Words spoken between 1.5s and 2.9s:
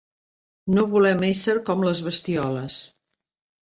com les bestioles